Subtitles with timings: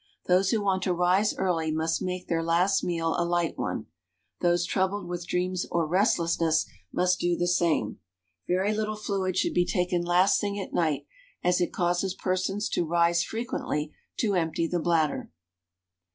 [0.25, 3.85] Those who want to rise early must make their last meal a light one.
[4.39, 7.99] Those troubled with dreams or restlessness must do the same.
[8.47, 11.05] Very little fluid should be taken last thing at night,
[11.43, 15.29] as it causes persons to rise frequently to empty the bladder.